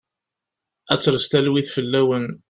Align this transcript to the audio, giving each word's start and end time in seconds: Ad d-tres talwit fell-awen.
Ad 0.91 0.97
d-tres 0.99 1.25
talwit 1.25 1.71
fell-awen. 1.75 2.25